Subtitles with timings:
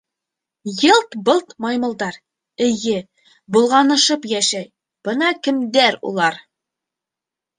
[0.83, 2.15] —Йылт-былт маймылдар,
[2.67, 2.95] эйе,
[3.57, 4.67] болғанышып йәшәй—
[5.09, 6.41] бына кемдәр улар!